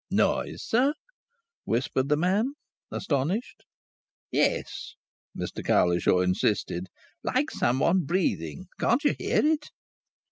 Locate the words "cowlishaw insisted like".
5.63-7.51